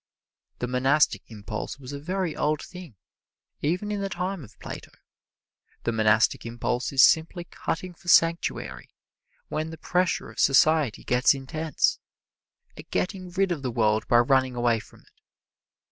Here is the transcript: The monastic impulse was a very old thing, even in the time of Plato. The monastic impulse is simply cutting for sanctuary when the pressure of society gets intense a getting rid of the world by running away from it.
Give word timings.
The 0.57 0.65
monastic 0.67 1.21
impulse 1.27 1.77
was 1.77 1.93
a 1.93 1.99
very 1.99 2.35
old 2.35 2.63
thing, 2.63 2.95
even 3.61 3.91
in 3.91 4.01
the 4.01 4.09
time 4.09 4.43
of 4.43 4.57
Plato. 4.57 4.89
The 5.83 5.91
monastic 5.91 6.43
impulse 6.43 6.91
is 6.91 7.03
simply 7.03 7.43
cutting 7.43 7.93
for 7.93 8.07
sanctuary 8.07 8.89
when 9.49 9.69
the 9.69 9.77
pressure 9.77 10.31
of 10.31 10.39
society 10.39 11.03
gets 11.03 11.35
intense 11.35 11.99
a 12.75 12.81
getting 12.81 13.29
rid 13.29 13.51
of 13.51 13.61
the 13.61 13.69
world 13.69 14.07
by 14.07 14.17
running 14.17 14.55
away 14.55 14.79
from 14.79 15.01
it. 15.01 15.21